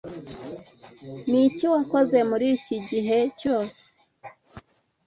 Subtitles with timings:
[1.29, 3.81] Niki wakoze muri iki gihe cyose?